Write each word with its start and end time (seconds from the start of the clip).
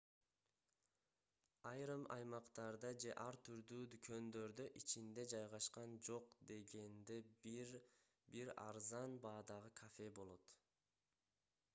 айрым 1.71 2.05
аймактарда 2.15 2.89
же 3.03 3.11
ар 3.25 3.37
түрдүү 3.49 3.81
дүкөндөрдө 3.91 4.65
ичинде 4.81 5.27
жайгашкан 5.35 5.93
жок 6.09 6.33
дегенде 6.53 7.19
бир 7.45 8.55
арзан 8.67 9.17
баадагы 9.29 9.73
кафе 9.85 10.09
болот 10.21 10.53